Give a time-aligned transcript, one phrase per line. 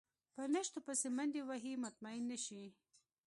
[0.35, 2.63] په نشتو پسې منډې وهي مطمئن نه شي.